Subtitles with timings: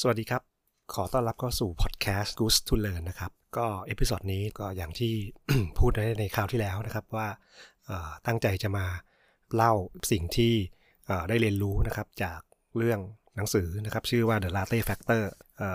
[0.00, 0.42] สวัสดีครับ
[0.94, 5.14] ขอต้อนรับเข้าสู่พอดแคสต์ Goose to Learn นะครับ ก็เอพิ o d ดนี้ก็อย่างที่
[5.78, 7.28] พูดในในคราวที่แล้วนะครับว่า
[8.26, 8.86] ตั้งใจจะมา
[9.54, 9.72] เล่า
[10.10, 10.54] สิ่งที่
[11.28, 12.40] ได้เรียนรู้นะครับจาก
[12.76, 13.00] เรื่อง
[13.36, 15.22] หนังสือนะครับชื่อว่า The Latte Factor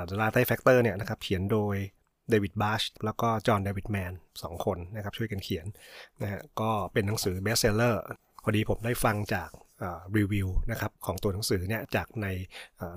[0.10, 1.76] The Latte Factor เนี่ยนะครับเขียนโดย
[2.30, 4.14] David Bach แล้วก็ John David Mann
[4.44, 5.66] สองคนนะครับช่วยกันเขียน
[6.22, 8.04] นะฮะก็เป็นหนังสือ best seller
[8.44, 9.50] พอดีผมได้ฟังจาก
[10.18, 12.28] รีวิวนะครับของตัวหนังสือเนี่ยจากใน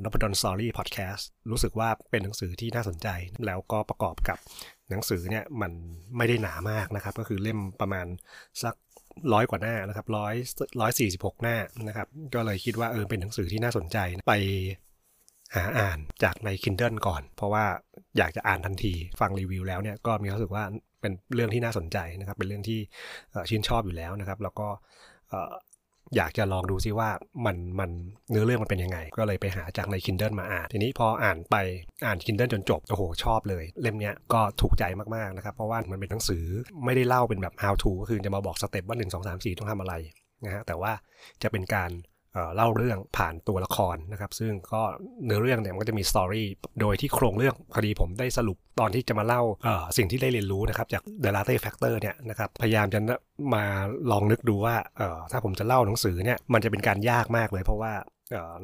[0.02, 3.09] นพดลสอรี่พอดแคสต์รู้สึกว่าเป็นหนังสือที่น่าสนใจ
[3.47, 4.38] แล้วก็ประกอบกับ
[4.91, 5.73] หนังสือเนี่ยมัน
[6.16, 8.06] ไม่ได้หนามากนะครับ ก็คือเล่มประมาณ
[8.62, 8.74] สัก
[9.33, 10.34] ร้อยกว่าหน้านะครับร้อย
[10.80, 11.56] ร้อยสี่สิบหกหน้า
[11.88, 14.34] นะครับ ก็เลยคิดว่าเออเป็นหนังสือที่น่าสนใจไป
[15.55, 17.64] หาอ่านจากใน Kindle ก่อน เพราะว่า
[18.19, 20.64] อยากจะอ่านทันทีฟังรีวิวแล้วเนี่ยก็มีความรู้สึกว่า
[21.00, 22.80] เป็นเรื่องที่น่าสนใจนะครับ เป็นเรื่องที่
[23.48, 24.69] ชื่นชอบอยู่แล้วนะครับ แล้วก็
[26.16, 27.10] อยากจะลองดูซิว่า
[27.46, 27.91] มันมัน
[28.30, 31.56] เนื้อเรื่องมันเป็นยังไง ก็เลยไปหาจากใน Kindle มาอ่าน ทีนี้พออ่านไป
[32.06, 34.84] อ่าน Kindle จนจบ โอ้โห ชอบเลย เล่มเนี้ยก็ถูกใจ
[35.16, 36.44] มาก ๆ นะครับ เพราะว่ามันเป็นหนังสือ
[36.84, 39.94] ไม่ได้เล่าเป็นแบบ how to ก็คือจะมาบอกสเต็ปว่า 1 2 3 4 ต้องทำอะไร
[40.44, 40.92] นะฮะแต่ว่า
[41.42, 41.91] จะเป็นการ
[42.56, 44.83] เล่าเรื่องผ่านตัวละครนะครับ ซึ่งก็
[45.25, 46.47] เนื้อเรื่องเนี่ยมันก็จะมีสตอรี่
[46.80, 49.42] โดยที่โครงเรื่องพอดีผมได้สรุปตอนที่จะมาเล่า
[49.97, 53.00] สิ่งที่ได้เรียนรู้นะครับ จาก The Latte Factor เนี่ยนะครับพยายามจะ
[53.55, 53.64] มา
[54.11, 54.77] ลองนึกดูว่า
[55.33, 57.92] ถ้าผมจะเล่าหนังสือเนี่ยมันจะเป็นการยากมากเลยเพราะว่า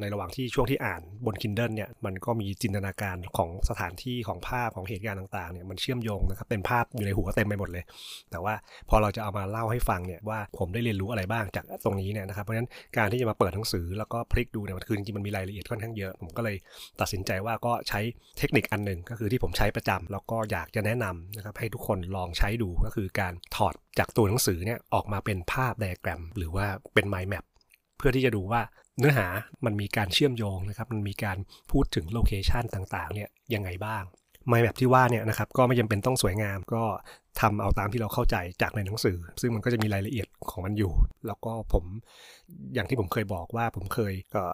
[0.01, 7.85] ในระหว่างที่ช่วงที่อ่านบน Kindle เนี่ยมันก็มีจินตนาการของสถานที่ของภาพของเหตุการณ์ต่างๆเนี่ยมันเชื่อมโยงนะครับเป็นภาพอยู่ในหัวเต็มไปหมดเลย
[8.31, 8.55] แต่ว่า
[8.89, 16.57] พอเราจะเอามาเล่าให้ฟังเนี่ยว่าผมได้เรียนรู้อะไรบ้างจากตรงนี้เนี่ยนะครับเพราะฉะนั้นการที่จะมาเปิดหนังสือแล้วก็พลิกดูเนี่ยมันคือจริงๆมันมีรายละเอียดค่อนข้างเยอะ ผมก็เลย
[17.01, 18.01] ตัดสินใจว่าก็ใช้
[18.39, 27.45] เทคนิคอันหนึ่งก็คือที่ผมใช้ประจำแล้วก็อยากจะแนะนำนะครับให้ทุกคนลองใช้ดูก็คือการถอดจากตัวหนังสือเนี่ยออกมาเป็นภาพไดอะแกรม หรือว่าเป็น mind map
[27.99, 28.61] เพื่อที่จะดูว่า
[28.99, 29.27] เนื้อหา
[29.65, 31.39] มันมีการเชื่อมโยงนะครับ มันมีการ
[31.73, 34.03] พูดถึง location ต่างๆเนี่ยยังไงบ้าง
[34.49, 36.85] mind map ที่ว่าเนี่ยนะครับก็ไม่จำเป็นต้องสวยงามก็
[37.41, 40.93] ทำเอาตามที่เราเข้าใจจากในหนังสือ ซึ่งมันก็จะมีรายละเอียดของมันอยู่
[41.27, 41.85] แล้วก็ผม
[42.75, 44.45] อย่างที่ผมเคยบอกว่าผมเคยก็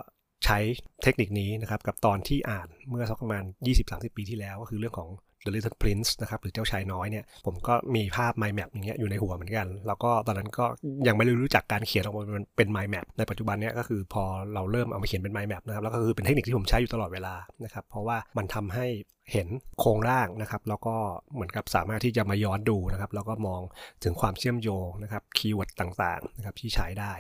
[0.45, 0.59] ใช้
[1.03, 3.45] เทคนิคนี้นะครับกับตอนที่อ่านเมื่อสักประมาณ
[3.81, 5.09] 20-30 ปีที่แล้วก็คือเรื่องของ
[5.45, 10.65] The Little Prince นะครับหรือเจ้าชายน้อยเนี่ยผมก็มีภาพ mind map อย่างเงี้ยอยู่ในหัวเหมือนกัน แล้วก็ตอนนั้นก็
[11.07, 12.25] ยังไม่รู้จักการเขียนออกมา
[12.57, 17.35] เป็น mind map ในปัจจุบันเนี้ยก็คือพอเราเริ่มเอามาเขียนเป็น mind map นะครับแล้วก็คือเป็นเทคนิคที่ผมใช้อยู่ตลอดเวลา
[17.65, 18.87] นะครับเพราะว่ามันทำให้
[19.33, 19.49] เห็น
[19.81, 20.97] โครงร่างนะครับ แล้วก็
[21.35, 23.61] เหมือนกับสามารถที่จะมาย้อนดูนะครับ แล้วก็มอง
[24.05, 27.13] ถึงความเชื่อมโยงนะครับ keyword ต่างๆนะครับที่ใช้ได้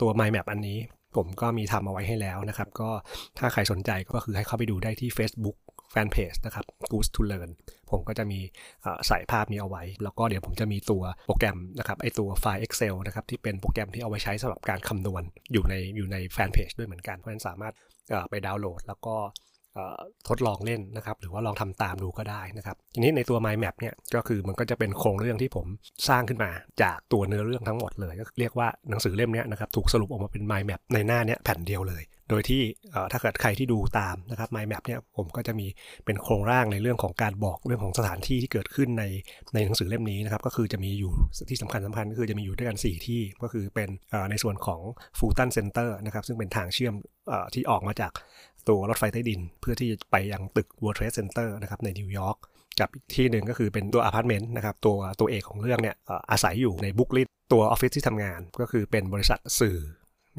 [0.00, 0.78] ตัว mind map อันนี้
[1.16, 2.90] ผมก็มีทำเอาไว้ให้แล้วนะครับ ก็
[3.38, 5.56] ถ้าใครสนใจก็คือให้เข้าไปดูได้ที่ Facebook
[5.90, 7.50] แฟนเพจนะครับ Goose to Learn
[7.90, 8.38] ผมก็จะมี
[9.08, 17.74] ใส่ภาพนี้เอาไว้ แล้วก็เดี๋ยวผมจะมีตัวโปรแกรมนะครับไอตัวไฟล์ Excel นะครับที่เป็นโปรแกรมที่เอาไว้ใช้สำหรับการคำนวณอยู่ในอยู่ในแฟนเพจด้วยเหมือนกันเพราะฉะนั้นสามารถ
[18.30, 19.16] ไปดาวน์โหลด แล้วก็
[20.28, 25.66] ทดลองเล่นนะครับหรือว่าลองทำตามดูก็ได้นะครับทีนี้ในตัว Mind Map เนี่ยก็คือมันก็จะเป็นโครงเรื่องที่ผม
[26.08, 26.50] สร้างขึ้นมา
[26.82, 32.62] จากตัวเนื้อเรื่องทั้งหมดเลยก็เรียกว่าหนังสือเล่มนี้นะครับถูกสรุปออกมาเป็น Mind Map ในหน้าเนี้ยแผ่นเดียวเลย โดยที่
[33.12, 35.66] ถ้าเกิดใครที่ดูตามนะครับ Mind Map เนี่ยผมก็จะมี
[36.04, 39.04] เป็นโครงร่างในเรื่องของการบอกเรื่องของสถานที่ที่เกิดขึ้นใน
[39.54, 41.12] ในหนังสือเล่มนี้นะครับ ก็คือจะมีอยู่
[41.50, 43.88] ที่สำคัญสำคัญก็คือจะมีอยู่ด้วยกัน 4 ที่ก็คือเป็น
[44.30, 44.80] ในส่วนของ
[45.18, 46.94] Fulton Center นะครับซึ่งเป็นทางเชื่อม
[47.54, 48.12] ที่ออกมาจาก
[48.68, 52.36] ตัวรถไฟใต้ดิน เพื่อที่จะไปยังตึก World Trade Center นะครับในนิวยอร์ก
[52.80, 55.96] กับอีกที่หนึ่งก็คือเป็นตัวอพาร์ตเมนต์นะครับตัวตัวเอกของเรื่องเนี่ย
[56.30, 59.78] อาศัยอยู่ในบุ๊กลิตตัวออฟฟิศที่ทำงานก็คือเป็นบริษัทสื่อ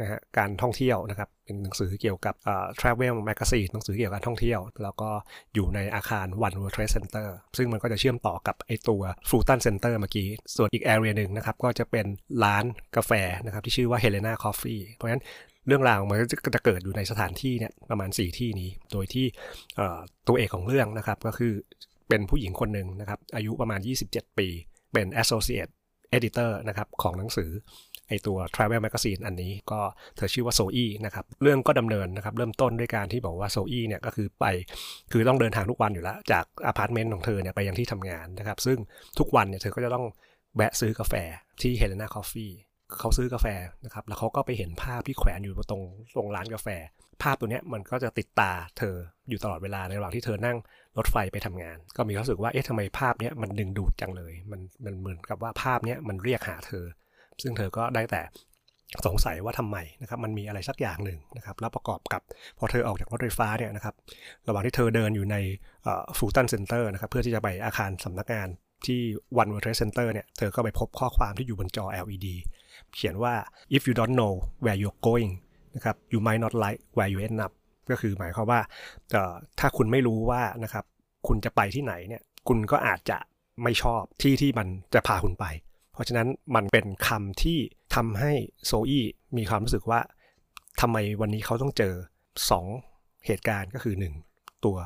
[0.01, 2.35] นะฮะการท่องเที่ยวนะครับเป็นหนังสือเกี่ยวกับ
[2.79, 5.09] travel magazine หนังสือเกี่ยวกับท่องเที่ยว แล้วก็
[5.53, 7.27] อยู่ในอาคาร One World Trade Center
[7.57, 12.05] ซึ่งมันก็จะเชื่อมต่อกับไอตัว Fulton Center เมื่อกี้ ส่วนอีก area หนึ่งนะครับก็จะเป็น
[12.43, 12.65] ร้าน
[12.95, 13.11] กาแฟ
[13.45, 15.23] นะครับที่ชื่อว่า Helena Coffee เพราะฉะนั้น
[15.67, 16.25] เรื่องราวมันก็
[16.55, 19.25] จะเกิดอยู่ในสถานที่เนี่ยประมาณ 4 ที่นี้ โดยที่
[20.27, 21.53] ตัวเอกของเรื่องนะครับก็คือ
[22.09, 23.79] เป็นผู้หญิงคนหนึ่งนะครับอายุประมาณ
[24.09, 24.47] 27 ปี
[24.93, 25.71] เป็น associate
[26.17, 27.49] editor นะครับของหนังสือ
[28.07, 29.79] ไอตัว Travel Magazine อันนี้ก็
[30.17, 34.45] เธอชื่อว่าโซอี้นะครับเรื่องก็ดำเนินนะครับเริ่มต้นด้วยการที่บอกว่าโซอี้เนี่ยก็คือไป
[35.11, 38.77] คือต้องเดินทางทุกวันอยู่แล้ว จากอพาร์ตเมนต์ของเธอเนี่ยไปยังที่ทำงานนะครับซึ่ง
[39.19, 40.05] ทุกวันเนี่ยเธอก็จะต้อง
[40.55, 41.13] แวะซื้อกาแฟ
[41.61, 42.53] ที่ Helena Coffee
[42.99, 43.47] เขาซื้อกาแฟ
[43.85, 45.83] นะครับแล้วเขาก็ไปเห็นภาพที่แขวนอยู่ตรง
[46.15, 46.67] ตรงร้านกาแฟ
[47.23, 48.95] ภาพตัวเนี้ยมันก็จะติดตาเธอ
[49.29, 50.57] อยู่ตลอดเวลาในระหว่างที่เธอนั่ง
[50.97, 56.85] รถไฟไปทำงาน ก็มีความรู้สึกว่าเอ๊ะทำไมภาพเนี้ยมันดึงดูดจังเลย มันมันเหมือนกับว่าภาพเนี้ยมันเรียกหาเธอ
[57.43, 58.21] ซึ่งเธอก็ได้แต่
[59.05, 62.21] สงสัยว่าทำไมนะครับมันมีอะไรสักอย่างหนึ่งนะครับแล้วประกอบกับ
[62.57, 63.95] พอเธอออกจากรถไฟฟ้าเนี่ยนะครับ
[64.47, 65.37] ระหว่างที่เธอเดินอยู่ใน
[66.17, 68.47] ฟูตันเซ็นเตอร์นะครับเพื่อที่จะไปอาคารสำนักงาน
[68.85, 68.99] ที่
[69.41, 72.27] One World Trade Center เนี่ยเธอก็ไปพบข้อความที่อยู่บนจอ LED
[72.95, 73.33] เขียนว่า
[73.75, 74.33] if you don't know
[74.63, 75.31] where you're going
[75.75, 77.53] นะครับ you might not like where you end up
[77.91, 78.61] ก็คือหมายความว่า
[79.59, 80.85] ถ้าคุณไม่รู้ว่านะครับ
[81.27, 83.17] คุณจะไปที่ไหนเนี่ยคุณก็อาจจะ
[83.63, 85.45] ไม่ชอบที่ที่มันจะพาคุณไป
[85.97, 87.59] เพราะฉะนั้นมันเป็นคำที่
[87.95, 88.31] ทำให้
[88.65, 89.05] โซอี้
[89.37, 89.99] มีความรู้สึกว่า
[90.81, 91.93] ทำไมวันนี้เขาต้องเจอ
[92.59, 93.95] 2 เหตุการณ์ก็คือ
[94.29, 94.77] 1 ตัว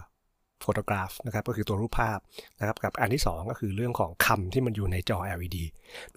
[0.62, 2.20] โฟโตกราฟนะครับก็คือตัวรูปภาพ
[2.60, 5.58] นะครับกับอันที่ 2 ก็คือเรื่องของคำที่มันอยู่ในจอ LED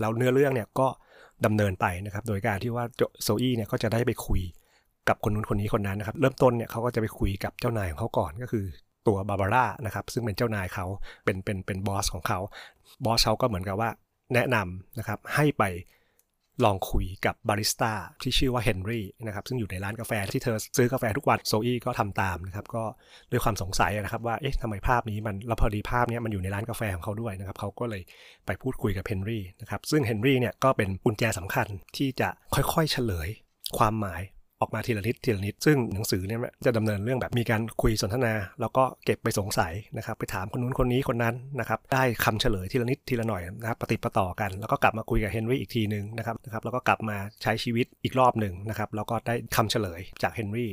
[0.01, 0.89] แล้วเนื้อเรื่องเนี่ยก็
[1.45, 2.85] ดำเนินไปนะครับโดยการที่ว่า
[3.23, 4.43] โซอี้เนี่ยก็จะได้ไปคุย
[5.09, 8.65] กับคนนู้นคนนี้คนนั้นนะครับ เริ่มต้นเนี่ยเขาก็จะไปคุยกับเจ้านายของเขาก่อนก็คือ
[9.07, 10.87] ตัวบาบาร่านะครับซึ่งเป็นเจ้านายเขา
[11.25, 12.39] เป็นเป็นเป็นบอสของเขา
[13.05, 13.91] บอสเขาก็เหมือนกับว่า
[14.35, 15.65] แนะนำนะครับให้ไป
[16.65, 17.93] ลองคุยกับบาริสต้า
[18.23, 22.85] ที่ชื่อว่าเฮนรี่นะครับซึ่งอยู่ในร้านกาแฟที่เธอซื้อกาแฟทุกวันโซอี้ก็ทำตามนะครับก็
[23.31, 28.03] ด้วยความสงสัยนะครับว่าเอ๊ะทำไมภาพนี้มันแล้วพอดีภาพนี้มันอยู่ในร้านกาแฟของเขาด้วยนะครับเขาก็เลย
[28.47, 31.67] ไปพูดคุยกับเฮนรี่นะครับซึ่งเฮนรี่เนี่ยก็เป็นกุญแจสำคัญ
[31.97, 33.29] ที่จะค่อยๆเฉลย
[33.79, 34.23] ความหมาย
[34.65, 50.71] ออกมาทีละนิดทีละนิด ซึ่งหนังสือเนี่ยจะดำเนินเรื่องแบบมีการคุยสนทนา แล้วก็เก็บไปสงสัยนะครับไปถามคนนู้นคนนี้คนนั้นนะครับได้คำเฉลยทีละนิดทีละหน่อยนะครับปฏิปต่อกัน แล้วก็กลับมาคุยกับเฮนรี่อีกทีหนึ่งนะครับนะครับแล้วก็กลับมาใช้ชีวิตอีกรอบหนึ่งนะครับแล้วก็ได้คำเฉลยจากเฮนรี่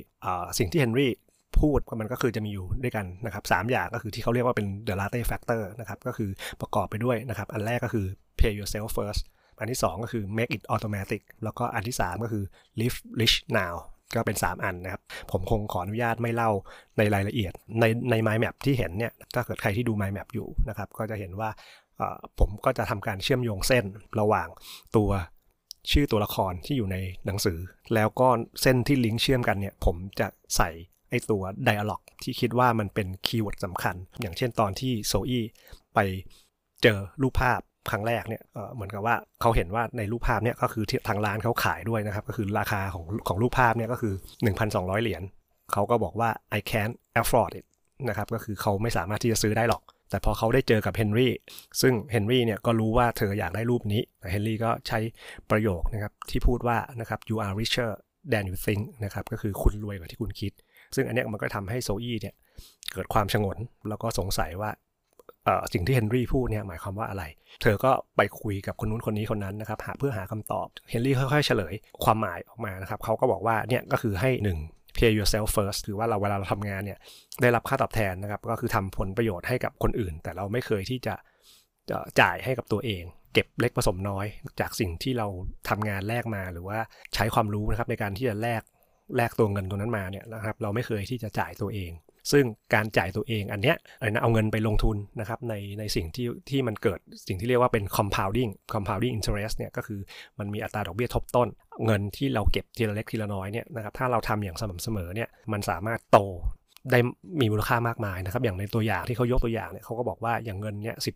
[0.59, 1.11] สิ่งที่เฮนรี่
[1.59, 6.29] พูดมันก็คือจะมีอยู่ด้วยกันนะครับสอย่างก็คือที่เขาเรียกว่าเป็น the latte factor นะครับก็คือ
[6.61, 8.05] ประกอบไปด้วยนะครับอันแรกก็คือ
[8.39, 9.23] pay yourself first
[9.61, 12.43] อันที่ 2 ก็คือ make it automatic แล้วก็อันที่ 3 ก็คือ
[12.79, 13.75] live rich now
[14.15, 16.51] ก็เป็น 3 อันนะครับ ผมคงขออนุญาตไม่เล่า
[16.97, 21.49] ในรายละเอียด ในใน mind map ที่เห็นเนี่ย ถ้าเกิดใครที่ดู mind map อยู่นะครับ ก็จะเห็นว่า
[22.39, 23.85] ผมก็จะทำการเชื่อมโยงเส้น
[24.19, 24.47] ระหว่าง
[24.97, 25.09] ตัว
[25.91, 27.59] ชื่อตัวละครที่อยู่ในหนังสือ
[27.93, 28.27] แล้วก็
[28.61, 30.69] เส้นที่ลิงก์เชื่อมกันเนี่ย ผมจะใส่
[31.09, 35.43] ไอตัว dialog ที่คิดว่ามันเป็น keyword สำคัญ อย่างเช่นตอนที่โซอี้
[35.95, 35.99] ไป
[36.83, 38.41] เจอรูปภาพ ครั้งแรกเนี่ย
[38.75, 44.13] เหมือนกับว่าเขาเห็นว่าในรูปภาพเนี่ยก็คือทางร้านเขาขายด้วยนะครับ ก็คือราคาของของรูปภาพเนี่ยก็คือ
[44.57, 45.23] 1,200 เหรียญ
[45.73, 47.65] เขาก็บอกว่า I can't afford it
[48.09, 51.33] นะครับก็คือเขาไม่สามารถที่จะซื้อได้หรอก แต่พอเขาได้เจอกับเฮนรี่
[51.81, 54.01] ซึ่งเฮนรี่เนี่ยก็รู้ว่าเธออยากได้รูปนี้
[54.31, 54.99] เฮนรี่ก็ใช้
[55.49, 57.91] ประโยคนะครับที่พูดว่านะครับ you are richer
[58.31, 60.51] than you think นะครับก็คือคุณรวยกว่าที่คุณคิด
[60.95, 62.35] ซึ่งอันนี้มันก็ทำให้โซอี้เนี่ย
[62.93, 63.57] เกิดความชงน
[63.89, 64.71] แล้วก็สงสัยว่า
[65.73, 67.23] สิ่งที่เฮนรี่พูดเนี่ยหมายความว่าอะไร
[67.61, 71.73] เธอก็ไปคุยกับคนนู้นคนนี้คนนั้นนะครับหาเพื่อหาคำตอบ เฮนรี่ค่อยๆเฉลย
[72.03, 74.29] ความหมายออกมานะครับเขาก็บอกว่าเนี่ยก็คือให้
[74.65, 76.99] 1 pay yourself first คือว่าเราเวลาเราทำงานเนี่ย
[77.41, 81.15] ได้รับค่าตอบแทนนะครับ ก็คือทำผลประโยชน์ให้กับคนอื่น แต่เราไม่เคยที่จะ
[82.19, 83.03] จ่ายให้กับตัวเอง
[83.33, 84.25] เก็บเล็กผสมน้อย
[84.59, 85.27] จากสิ่งที่เรา
[85.69, 86.79] ทำงานแลกมาหรือว่า
[87.15, 88.61] ใช้ความรู้นะครับในการที่จะแลก
[89.17, 91.91] แลกตัวเงินตัวนั้นมาเนี่ยนะครับ เราไม่เคยที่จะจ่ายตัวเอง
[92.31, 99.99] ซึ่งการจ่ายตัวเองอันเนี้ยอะไรนะเอาเงินไปลงทุนนะครับในในสิ่งที่ที่มันเกิดสิ่งที่เรียกว่าเป็น compounding compounding interest เนี่ยก็คือ
[100.39, 101.47] มันมีอัตราดอกเบี้ยทบต้น
[101.85, 106.19] เงินที่เราเก็บทีละเล็กทีละน้อยเนี่ยนะครับถ้าเราทำอย่างสม่ำเสมอเนี่ยมันสามารถโต
[106.91, 106.99] ได้
[107.41, 111.15] มีมูลค่ามากมายนะครับอย่างในตัวอย่างที่เขายกตัวอย่างเนี่ยเขาก็บอกว่าอย่างเงินเนี่ยสิบ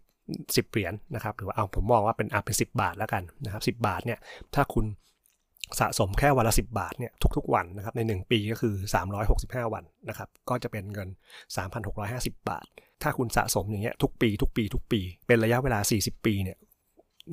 [0.56, 4.20] สิบเหรียญนะครับหรือว่าเอาผมมองว่าเป็นอะเป็นสิบาทแล้วกันนะครับสิบาทเนี่ย
[4.56, 4.86] ถ้าคุณ
[5.80, 8.74] สะสมแค่วันละ 10 บาทเนี่ยทุกๆวันนะครับใน 1 ปีก็คือ
[9.24, 11.10] 365 วันนะครับก็จะเป็นเงิน
[11.78, 12.66] 3,650 บาท
[13.04, 16.58] ถ้าคุณสะสมอย่างเงี้ยทุกปีทุกปีทุกปี เป็นระยะเวลา 40 ปีเนี่ย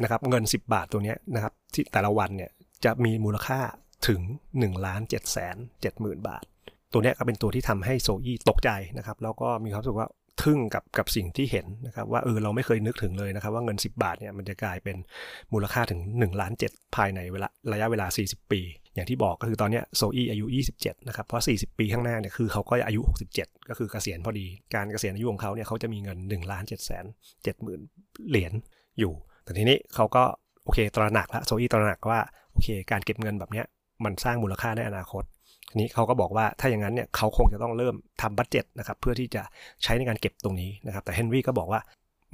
[0.03, 2.51] นะครับเงิน 10 บาทตัวเนี้ยนะครับที่แต่ละวันเนี่ย
[2.85, 3.61] จะมีมูลค่า
[4.09, 4.21] ถึง
[4.55, 6.45] 1ล้าน7แสน7หมื่นบาท
[6.93, 10.09] ตัวเนี้ยก็เป็นตัวที่ทำให้โซอี้ตกใจนะครับแล้วก็มีความรู้สึกว่า
[10.43, 14.97] ทึ่งกับกับสิ่งที่เห็นนะครับว่าเออเราไม่เคยนึกถึงเลยนะครับว่าเงิน 10 บาทเนี่ยมันจะกลายเป็น
[15.53, 18.61] มูลค่าถึง1ล้าน7ภายในเวลาระยะเวลา 40 ปี
[18.95, 20.47] อย่างที่บอกก็คือตอนนี้โซอี้อายุ
[20.79, 23.01] 27 นะครับ เพราะ 40 ปีข้างหน้าเนี่ยคือเขาก็อายุ
[23.35, 27.81] 67 ก็คือเกษียณพอดี การเกษียณอายุของเขาเนี่ยเขาจะมีเงิน1ล้าน7แสน7หมื่น
[28.29, 28.53] เหรียญ
[28.99, 29.13] อยู่
[29.45, 30.25] แต่ทีนี้เขาก็
[30.65, 32.21] โอเคตระหนักแล้วโซอี้ตระหนักว่า
[32.53, 33.67] โอเค การเก็บเงินแบบเนี้ย
[34.05, 35.23] มันสร้างมูลค่าในอนาคต
[35.73, 39.43] ทีนี้เขาก็บอกว่าถ้าอย่างนั้นเนี่ยเขาคงจะต้องเริ่มทำ budget นะครับเพื่อที่จะ
[39.83, 41.81] ใช้ในการเก็บตรงนี้นะครับแต่เฮนรี่ก็บอกว่า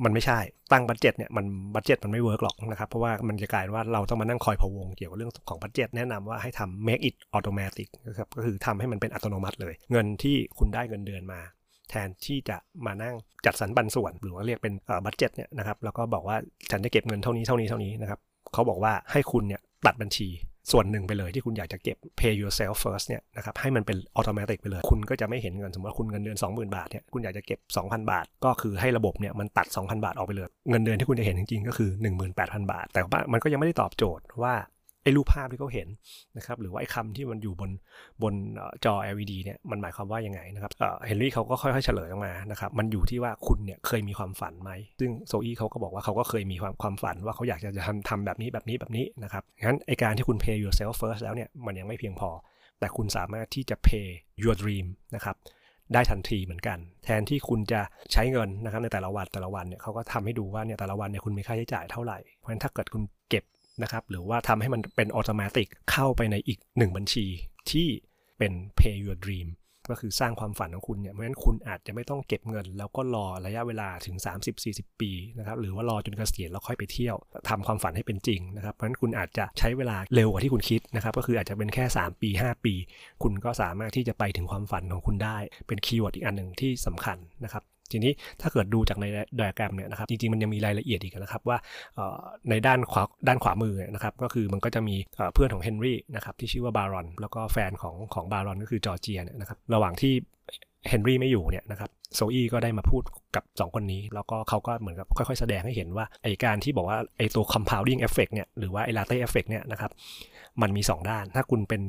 [0.04, 0.38] มันไม่ใช่
[0.72, 11.40] ตั้ง budget เนี่ยมัน budget มันไม่ work หรอกนะครับเพราะว่ามันจะกลายว่าเราต้องมานั่งคอยพะวงเกี่ยวกับเรื่องของ budget แนะนำว่าให้ทำ make it automatic นะครับก็คือทำให้มันเป็นอัตโนมัติเลย เงินที่คุณได้เงินเดือนมา
[11.90, 13.14] แทนที่จะมานั่ง
[13.46, 14.74] จัดสรรปันส่วน หรือว่าเรียกเป็น
[15.04, 16.36] budget เนี่ยนะครับแล้วก็บอกว่า
[16.70, 18.20] ฉันจะเก็บเงินเท่านี้เท่านี้เท่านี้นะครับ
[18.54, 20.28] เขาบอกว่าให้คุณเนี่ยตัดบัญชี
[20.72, 31.90] ส่วนหนึ่งไปเลยที่คุณอยากจะเก็บ pay yourself first เนี่ยนะครับให้มันเป็นอัตโนมัติไปเลย คุณก็จะไม่เห็นเงินสมมติว่าคุณเงินเดือน 20,000 บาทเนี่ยคุณอยากจะเก็บ 2,000 บาท ก็คือให้ระบบเนี่ยมันตัด 2,000 บาทออกไปเลย เงินเดือนที่คุณจะเห็นจริงๆก็คือ
[32.30, 34.54] 18,000 บาท แต่ว่ามันก็ยังไม่ได้ตอบโจทย์ว่า
[35.02, 35.88] ไอ้รูปภาพที่เขาเห็น
[36.36, 37.70] นะครับหรือว่าไอ้คำที่มันอยู่บน
[38.22, 38.34] บน
[38.84, 40.70] จอ LED เนี่ยมันหมายความว่ายังไงนะครับ
[41.06, 52.30] เฮนรี่เขาก็ค่อยๆเฉลยออกมานะครับมันอยู่ที่ว่าคุณเนี่ยเคยมีความฝันไหม ซึ่งโซอี้เขาก็บอกว่าเขาก็เคยมีความความฝันว่าเขาอยากจะทำทำแบบนี้แบบนี้แบบนี้นะครับงั้นไอการที่คุณ pay yourself first แล้วเนี่ยมันยังไม่เพียงพอ
[52.80, 54.08] แต่คุณสามารถที่จะ pay
[54.42, 54.86] your dream
[55.16, 55.36] นะครับ
[55.94, 57.80] ได้ทันทีเหมือนกัน แทนที่คุณจะ
[58.12, 63.44] ใช้เงินนะครับในแต่ละวันแต่ละวันเนี่ยเขาก็ทำให้ดูว่าเนี่ยแต่ละวันเนี่ยคุณมีค่าใช้จ่ายเท่าไหร่ เพราะฉะนั้นถ้าเกิดคุณเก็บ
[63.82, 67.26] นะครับหรือว่าทำให้มันเป็นอัตโนมัติเข้าไปในอีกหนึ่งบัญชี
[67.70, 67.88] ที่
[68.38, 69.48] เป็น pay your dream
[69.90, 74.16] ก็คือสร้างความฝันของคุณเนี่ย เพราะฉะนั้นคุณอาจจะไม่ต้องเก็บเงิน แล้วก็รอระยะเวลาถึง
[74.58, 77.16] 30-40 ปีนะครับ หรือว่ารอจนเกษียณแล้วค่อยไปเที่ยว
[77.48, 82.74] ทำความฝันให้เป็นจริงนะครับ เพราะฉะนั้นคุณอาจจะใช้เวลาเร็วกว่าที่คุณคิดนะครับ ก็คืออาจจะเป็นแค่ 3 ปี 5 ปี
[83.22, 89.04] คุณก็สามารถที่จะไปถึงความฝันของคุณได้ เป็น keyword อีกอันหนึ่งที่สำคัญนะครับ ทีนี้ถ้าเกิดดูจากใน
[89.36, 91.58] ไดอะแกรมเนี่ยนะครับจริงๆมันยังมีรายละเอียดอีกนะครับว่า
[92.50, 94.96] ในด้านขวาด้านขวามือนะครับก็คือมันก็จะมี
[95.34, 100.12] เพื่อนของเฮนรี่นะครับที่ชื่อว่าบารอน แล้วก็แฟนของของบารอนก็คือจอร์เจียเนี่ยนะครับระหว่างที่
[100.88, 103.02] เฮนรี่ไม่อยู่เนี่ยนะครับโซอี้ก็ได้มาพูด
[103.36, 109.90] กับ 2 คนนี้ แล้วก็เขาก็เหมือนกับค่อยๆ แสดงให้เห็นว่าไอการที่บอกว่าไอตัว compounding effect เนี่ยหรือว่าไอ latte effect เนี่ยนะครับ
[110.62, 111.82] มันมี 2 ด้าน ถ้าคุณเป็น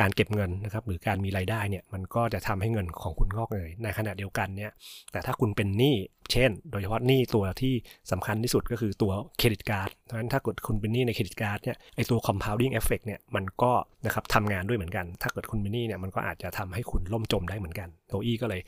[0.00, 4.72] การเก็บเงินนะครับหรือการมีรายได้เนี่ยมันก็จะทำให้เงินของคุณงอกเงยในขณะเดียวกันเนี่ย
[5.12, 5.96] แต่ถ้าคุณเป็นหนี้
[6.32, 7.74] เช่น โดยเฉพาะหนี้ตัวที่
[8.12, 13.72] สำคัญที่สุดก็คือตัว credit card เพราะฉะนั้นถ้าเกิดคุณเป็นหนี้ใน credit card เนี่ยไอตัว compounding effect เนี่ยมันก็
[14.06, 18.60] นะครับทำงานด้วยเหมือนกัน ถ้าเกิดคุณเป็นหนี้เนี่ยมันก็อาจจะทำให้คุณล่มจมได้เหมือนกันโทอี้ก็เลย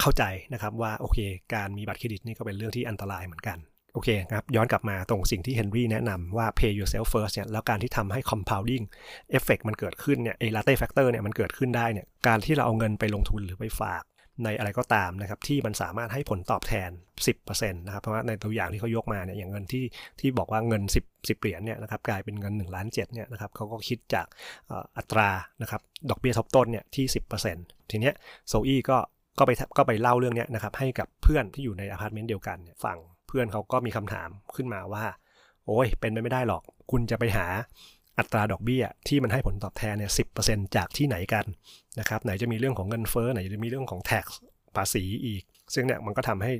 [0.00, 0.22] เข้าใจ
[0.52, 1.18] นะครับว่าโอเค
[1.54, 3.58] การมีบัตรเครดิตนี่ก็เป็นเรื่องที่อันตรายเหมือนกัน
[3.94, 8.84] โอเคครับย้อนกลับมาตรงสิ่งที่เฮนรี่แนะนำว่า pay yourself first เนี่ยแล้วการที่ทำให้ compounding
[9.36, 14.02] effect มันเกิดขึ้นเนี่ยไอ้ latte factor เนี่ยมันเกิดขึ้นได้เนี่ยการที่เราเอาเงินไปลงทุนหรือไปฝาก
[14.44, 16.90] ในอะไรก็ตามนะครับที่มันสามารถให้ผลตอบแทน
[17.30, 19.84] 10%นะครับเพราะว่าในตัวอย่างที่เขายกมาเนี่ยอย่างเงินที่
[20.20, 24.26] ที่บอกว่าเงิน 10 10เหรียญเนี่ยนะครับกลายเป็นเงิน1ล้านเเนี่ยนะครับเขาก็คิดจาก
[24.98, 25.30] อัตรา
[25.62, 25.80] นะครับ
[26.10, 27.04] ดอกเบี้ยทบต้นเนี่ยที่
[27.48, 28.14] 10%ทีเนี้ย
[28.48, 28.98] โซอี้ก็
[29.38, 32.98] ก็ไปก็ไปเล่าเรื่องเนี้ยนะครับให้กับเพื่อนที่อยู่ในอพาร์ตเมนต์เดียวกันฟัง
[33.30, 35.04] เพื่อนเขาก็มีคำถามขึ้นมาว่า
[35.66, 37.46] โอ้ยเป็นไปไม่ได้หรอก คุณจะไปหา
[38.18, 40.24] อัตราดอกเบี้ยที่มันให้ผลตอบแทนเนี่ยสิ
[40.76, 41.44] จากที่ไหนกัน
[41.98, 44.24] นะครับไหนจะมีเรื่องของเงินเฟ้อไหนจะมีเรื่องของ tax
[44.76, 45.42] ภาษีอีก
[45.74, 46.52] ซึ่งเนี่ยมันก็ทำให้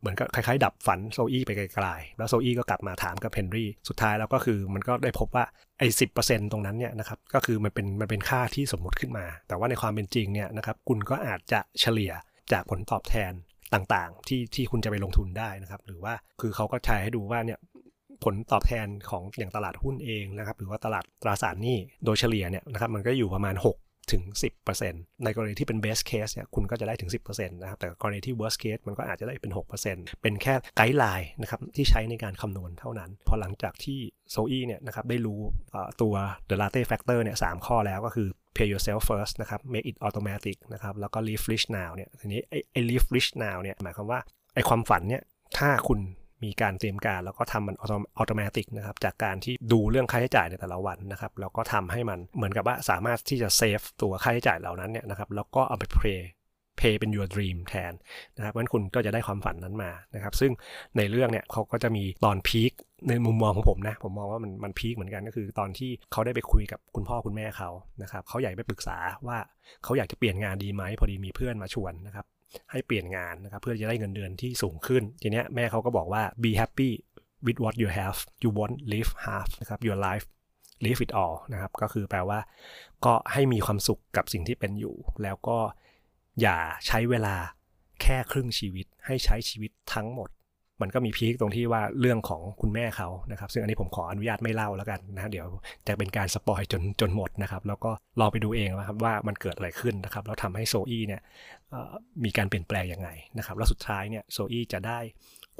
[0.00, 5.44] เหมือนกับคล้ายๆ ดับฝันโซอี้ไปไกลๆ แล้วโซอี้ก็กลับมาถามกับเฮนรี่ สุดท้ายแล้วก็คือมันก็ได้พบว่า
[5.78, 6.06] ไอ้สิ
[6.52, 12.12] ตรงนั้นเนี่ยนะครับ ก็คือมันเป็นมันเป็นค่าที่สมมุติขึ้นมา แต่ว่าในความเป็นจริงเนี่ยนะครับ คุณก็อาจจะเฉลี่ย
[12.52, 13.32] จากผลตอบแทน
[13.74, 17.58] ต่างๆ ที่ที่คุณจะไปลงทุนได้นะครับ หรือว่าคือเขาก็ใช้ให้ดูว่าเนี่ย
[18.24, 24.22] ผลตอบแทนของอย่างตลาดหุ้นเองนะครับ หรือว่าตลาดตราสารหนี้โดยเฉลี่ยเนี่ยนะครับมันก็อยู่ประมาณ6 ถึง
[24.72, 29.52] 10%ในกรณีที่เป็น best case เนี่ยคุณก็จะได้ถึง 10%นะครับ แต่กรณีที่ worst case มันก็อาจจะได้เป็น
[29.86, 33.98] 6%เป็นแค่ไกด์ไลน์นะครับที่ใช้ในการคำนวณเท่านั้น พอหลังจากที่
[34.30, 35.40] โซอีเนี่ยนะครับได้รู้
[36.02, 36.14] ตัว
[36.48, 41.66] the latte factor เนี่ยสข้อแล้วก็คือ pay yourself first นะครับ make it automatic นะครับ แล้วก็ live rich
[41.76, 44.20] now เนี่ย ทีนี้ไอ้ไอ้ live rich now เนี่ย หมายความว่า
[44.54, 45.22] ไอ้ความฝันเนี่ย
[45.58, 45.98] ถ้าคุณ
[46.44, 47.92] มีการเตรียมการแล้วก็ทำมันอัต
[48.26, 56.22] โนมัตินะครับจากการที่ดูเรื่องค่าใช้จ่ายในแต่ละวันนะครับแล้วก็ทำให้มันเหมือนกับว่าสามารถที่จะเซฟตัวค่าใช้จ่ายเหล่านั้นเนี่ยนะครับแล้วก็เอาไป pay
[56.80, 57.92] pay เป็น your dream แทน
[58.36, 60.52] นะครับเพราะฉะนั้นคุณก็จะได้ความฝันนั้นมานะครับ ซึ่ง
[60.96, 62.72] ในเรื่องเนี่ยเขาก็จะมีตอนพีค
[63.08, 67.70] ในมุมมองของผมนะ ผมมองว่ามันมันพีคเหมือนกันก็คือ ตอนที่เขาได้ไปคุยกับคุณพ่อคุณแม่เขา
[68.02, 68.96] นะครับเขาอยากไปปรึกษา
[69.28, 69.38] ว่า
[69.84, 72.26] เขาอยากจะเปลี่ยนงานดีไหมพอดีมีเพื่อนมาชวนนะครับ
[72.70, 76.90] ให้เปลี่ยนงานนะครับเพื่อจะได้เงินเดือนที่สูงขึ้น ทีเนี้ยแม่เขาก็บอกว่า be happy
[77.46, 80.26] with what you have you won't live half นะครับ your life
[80.84, 82.40] live it all นะครับ ก็คือแปลว่า
[83.04, 85.58] ก็ให้มีความสุขกับสิ่งที่เป็นอยู่ แล้วก็
[86.40, 87.36] อย่าใช้เวลา
[88.02, 90.28] แค่ครึ่งชีวิต ให้ใช้ชีวิตทั้งหมด
[90.82, 95.46] มันก็มีพีคตรงที่ว่าเรื่องของคุณแม่เขานะครับ ซึ่งอันนี้ผมขออนุญาตไม่เล่าแล้วกันนะเดี๋ยว
[95.86, 97.90] จะเป็นการสปอยจนจนหมดนะครับ แล้วก็
[98.20, 101.20] ลองไปดูเองนะครับว่ามันเกิดอะไรขึ้นนะครับ แล้วทำให้โซอี้เนี่ย
[102.24, 104.98] มีการเปลี่ยนแปลงยังไงนะครับ แล้วสุดท้ายเนี่ยโซอี้จะได้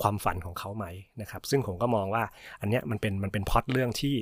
[0.03, 0.87] ความฝันของเขาไหม
[1.21, 2.25] นะครับ ซึ่งผมก็มองว่า
[2.61, 4.15] อันเนี้ยมันเป็นมันเป็นพอดเรื่องที่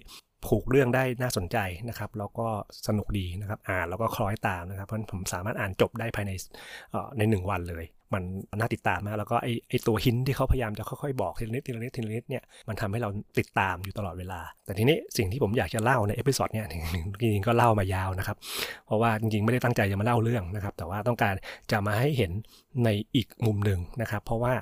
[0.47, 1.59] ผูกเรื่องได้น่าสนใจ
[1.89, 2.47] นะครับ แล้วก็
[2.87, 6.33] สนุกดีนะครับ อ่านแล้วก็คล้อยตามนะครับ เพราะผมสามารถอ่านจบได้ภายใน
[7.19, 8.23] ในหนึ่งวันเลย มัน
[8.57, 13.09] น่าติดตามมากแล้วก็ไอไอตัว hint ที่เขาพยายามจะค่อยๆบอกทีละนิดทีละนิดทีละนิดเนี่ยมันทำให้เรา
[13.39, 16.67] ติดตามอยู่ตลอดเวลา แต่ทีนี้สิ่งที่ผมอยากจะเล่าใน episode เนี่ย
[17.21, 18.37] จริงๆก็เล่ามายาวนะครับ
[18.87, 21.35] เพราะว่าจริงๆไม่ได้ตั้งใจจะมาเล่าเรื่องนะครับ แต่ว่าต้องการ
[21.73, 22.33] จะมาให้เห็น
[22.85, 24.55] ในอีกมุมหนึ่งนะครับ เพราะว่า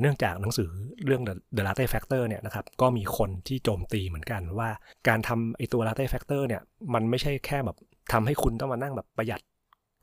[0.00, 0.68] เนื่องจากหนังสือ
[1.06, 1.22] เรื่อง
[1.56, 4.68] The Latte Factor เนี่ยนะครับก็มีคนที่โจมตีเหมือนกันว่า
[5.08, 6.62] การทำไอตัว Latte Factor เนี่ย
[6.94, 7.76] มันไม่ใช่แค่แบบ
[8.12, 9.40] ทำให้คุณต้องมานั่งแบบประหยัด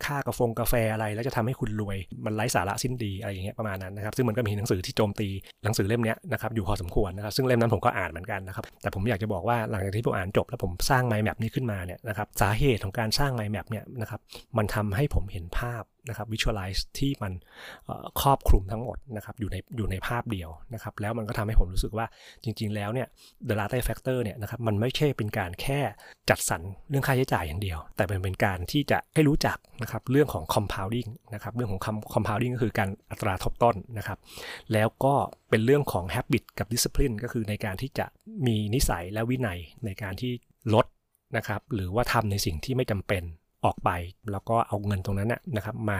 [0.05, 5.27] ค่ากาแฟกาแฟอะไร แล้วจะทำให้คุณรวยมันไร้สาระสิ้นดีอะไรอย่างเงี้ยประมาณนั้นนะครับซึ่งมันก็มีหนังสือที่โจมตี
[5.63, 14.19] หนังสือเล่มนี้นะครับอยู่พอสมควรนะครับซึ่งเล่มนั้นผมก็อ่านเหมือนกันนะครับแต่ผมอยากจะบอกว่าหลังจากที่ผมอ่านจบ แล้วผมสร้างไมล์แมปนี้ขึ้นมาเนี่ยนะครับสาเหตุของการสร้างไมล์แมปเนี่ยนะครับ
[14.57, 17.33] มันทำให้ผมเห็นภาพนะครับ visualize ที่มัน
[18.21, 22.05] ครอบคลุมทั้งหมดนะครับอยู่ในอยู่ในภาพเดียวนะครับ แล้วมันก็ทำให้ผมรู้สึกว่า
[22.43, 23.07] จริง ๆ แล้วเนี่ย
[23.47, 25.79] the latte factor เนี่ยนะครับมันไม่ใช่เป็นการแค่
[26.29, 31.81] จัดสรรเรื่องค่าใช้จ่ายอย่างเดียว แต่เป็นเป็นการที่จะให้รู้จักนะครับเรื่องของ compounding นะครับเรื่องของ
[32.13, 34.17] compounding ก็คือการอัตราทบต้นนะครับ
[34.73, 35.13] แล้วก็
[35.49, 38.05] เป็นเรื่องของ habit กับ discipline ก็คือในการที่จะ
[38.47, 40.31] มีนิสัยและวินัยในการที่
[40.73, 40.85] ลด
[41.37, 43.23] นะครับหรือว่าทำในสิ่งที่ไม่จำเป็น
[43.65, 43.89] ออกไป
[44.31, 45.99] แล้วก็เอาเงินตรงนั้นนะครับมา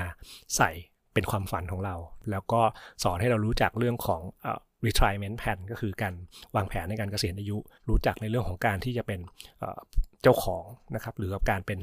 [0.58, 0.72] ใส่
[1.14, 1.96] เป็นความฝันของเรา
[2.32, 2.62] แล้วก็
[3.04, 4.22] สอนให้เรารู้จักเรื่องของ
[4.86, 6.14] retirement plan ก็คือการ
[6.56, 7.58] วางแผนในการเกษียณอายุ
[7.90, 9.20] รู้จักในเรื่องของการที่จะเป็น
[10.22, 10.66] เจ้าของ
[10.96, 11.80] นะครับหรือการเป็น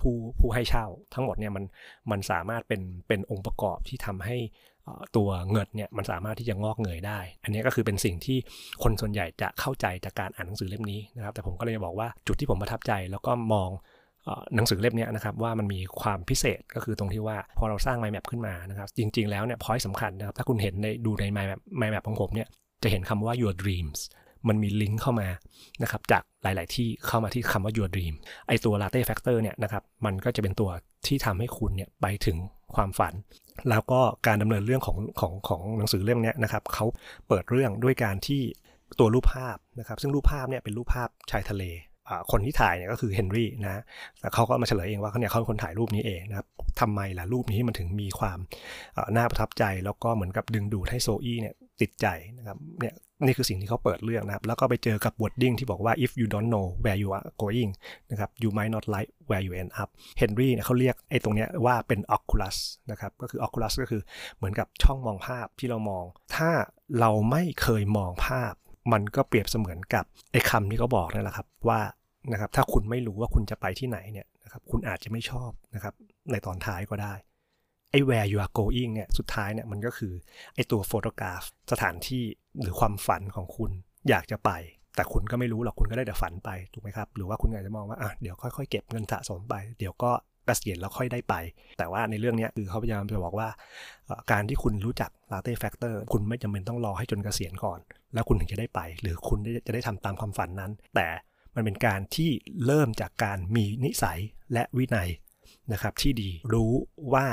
[0.00, 1.64] ผู้ผู้ให้เช่า ทั้งหมดเนี่ยมัน
[2.10, 4.36] มันสามารถเป็นเป็นองค์ประกอบที่ทำให้
[5.16, 8.38] ตัวเงินเนี่ยมันสามารถที่จะงอกเงยได้ อันนี้ก็คือเป็นสิ่งที่
[8.82, 13.70] คนส่วนใหญ่จะเข้าใจจากการอ่านหนังสือเล่มนี้นะครับแต่ผมก็เลยบอกว่าจุดที่ผมประทับใจแล้วก็มอง
[14.54, 22.48] หนังสือเล่มนี้นะครับว่ามันมีความพิเศษก็คือตรงที่ว่าพอเราสร้าง mind map ขึ้นมานะครับ จริง ๆ แล้วเนี่ยพอยต์สำคัญนะครับถ้าคุณเห็นในดูใน mind map mind map ของผมเนี่ย
[22.82, 24.00] จะเห็นคำว่า your dreams
[24.48, 25.28] มันมีลิงก์เข้ามา
[25.82, 28.14] นะครับจากหลาย ๆ ที่เข้ามาที่คำว่า your dream
[28.48, 30.70] ไอตัว latte factor เนี่ยนะครับมันก็จะเป็นตัว
[31.06, 32.36] ที่ทำให้คุณเนี่ยไปถึง
[32.74, 33.14] ความฝัน
[33.70, 36.86] แล้วก็การดำเนินเรื่องของของของหนังสือเล่มนี้นะครับเขา
[37.28, 38.42] เปิดเรื่องด้วยการที่
[38.98, 41.64] ตัวรูปภาพนะครับซึ่งรูปภาพเนี่ยเป็นรูปภาพชายทะเล
[42.30, 43.82] คนที่ถ่ายเนี่ยก็คือเฮนรี่นะ
[44.20, 46.46] แต่เขาก็มาเฉลยเองว่าเขาเนี่ยเขาเป็นคนถ่ายรูปนี้เองนะครับ
[46.80, 48.38] ทำไมล่ะรูปนี้มันถึงมีความ
[49.16, 52.06] น่าประทับใจแล้วก็เหมือนกับดึงดูดให้โซอี้เนี่ยติดใจ
[52.38, 52.94] นะครับเนี่ย
[53.24, 57.72] นี่คือสิ่งที่เขาเปิดเรื่องนะครับ แล้วก็ไปเจอกับ wording ที่บอกว่า if you don't know where you are going
[58.10, 62.56] นะครับ you might not like where you end up เฮนรี่เนี่ยเขาเรียกไอ้ตรงเนี้ยว่าเป็น oculus
[62.90, 64.02] นะครับ ก็คือ oculus ก็คือ
[64.36, 66.04] เหมือนกับช่องมองภาพที่เรามอง
[66.36, 66.50] ถ้า
[67.00, 68.54] เราไม่เคยมองภาพ
[68.92, 71.80] มันก็เปรียบเสมือนกับไอ้คำที่เขาบอกนั่นแหละครับว่า
[72.32, 75.94] นะครับถ้าคุณไม่รู้ว่าคุณจะไปที่ไหนเนี่ยนะครับคุณอาจจะไม่ชอบนะครับ
[76.30, 77.14] ในตอนท้ายก็ได้
[77.90, 80.12] ไอ้ where you are going เนี่ยสุดท้ายเนี่ยมันก็คือ
[80.54, 82.24] ไอ้ตัวโฟโตกราฟสถานที่
[82.60, 83.70] หรือความฝันของคุณ
[84.08, 84.50] อยากจะไป
[84.96, 90.12] แต่คุณก็ไม่รู้หรอกคุณก็ได้แต่ฝันไปถูกไหมครับ หรือว่าคุณอาจจะมองว่าอะเดี๋ยวค่อยๆเก็บเงินสะสมไป เดี๋ยวก็
[90.48, 91.34] กษียณแล้วค่อยได้ไป
[91.78, 93.48] แต่ว่าในเรื่องนี้คือเขาพยายามจะบอกว่า
[94.32, 97.78] การที่คุณรู้จัก latte factor คุณไม่จำเป็นต้องรอให้จนเกษียณก่อน
[98.14, 101.08] แล้วคุณถึงจะได้ไป หรือคุณจะได้ทำตามความฝันนั้น แต่
[101.54, 102.30] มันเป็นการที่
[102.66, 104.18] เริ่มจากการมีนิสัย
[104.52, 105.08] และวินัย
[105.72, 106.72] นะครับที่ดีรู้
[107.14, 107.26] ว่า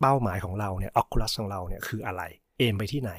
[0.00, 2.22] เป้าหมายของเราเนี่ย Oculus ของเราเนี่ยคืออะไร
[2.58, 3.12] aim ไปที่ไหน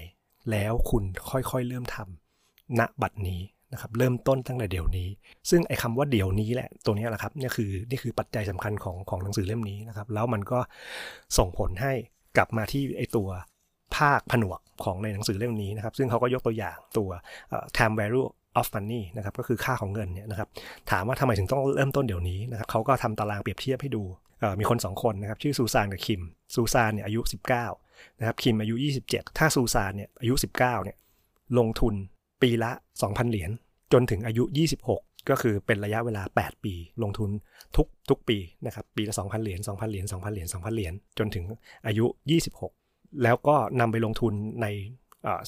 [0.51, 3.41] แล้วคุณค่อยๆเริ่มทำณบัดนี้
[3.75, 5.09] นะครับเริ่มต้นตั้งแต่เดี๋ยวนี้
[5.49, 10.59] ซึ่งไอ้คาว่าเดี๋ยวนี้แหละตัวนี้แหละครับนี่คือนี่คือปัจจัยสำคัญของของหนังสือเล่มนี้นะครับแล้วมันก็
[11.37, 11.93] ส่งผลให้
[12.37, 13.27] กลับมาที่ไอ้ตัว
[13.97, 17.09] ภาคผนวกของในหนังสือเล่มนี้นะครับ ซึ่งเขาก็ยกตัวอย่างตัว
[17.77, 18.27] time value
[18.59, 20.47] of money นะครับก็คือค่าของเงินเนี่ยนะครับ
[20.91, 24.03] ถามว่าทำไมถึงต้องเริ่มต้นเดี๋ยวนี้นะครับเขาก็ทำตารางเปรียบเทียบให้ดู
[24.59, 26.21] มีคน 2 คนนะครับชื่อซูซานกับคิม
[26.55, 27.21] ซูซานเนี่ยอายุ
[27.71, 28.75] 19นะครับคิมอายุ
[29.07, 30.97] 27 ถ้าซูซานเนี่ยอายุ 19เนี่ย
[31.57, 31.93] ลงทุน
[32.41, 33.51] ปีละ 2,000 เหรียญ
[33.93, 34.43] จนถึงอายุ
[34.91, 37.29] 26 ก็คือเป็นระยะเวลา 8 ปี ลงทุน
[37.75, 41.45] ทุกทุกปีนะครับปีละ 2,000 เหรียญ2,000 เหรียญ2,000 เหรียญ2,000 เหรียญจนถึง
[41.87, 42.05] อายุ
[42.61, 44.67] 26 แล้วก็นำไปลงทุนใน